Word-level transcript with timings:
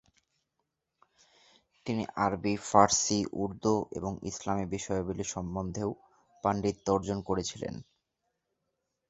তিনি 1.85 2.03
আরবি, 2.17 2.53
ফার্সি, 2.69 3.19
উর্দু 3.33 3.75
এবং 3.91 4.11
ইসলামী 4.23 4.65
বিষয়াবলী 4.65 5.25
সমন্ধেও 5.25 5.89
পাণ্ডিত্য 6.43 6.85
অর্জন 6.91 7.17
করেছিলেন। 7.21 7.75